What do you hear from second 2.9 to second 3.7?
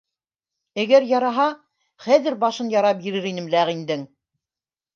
бирер инем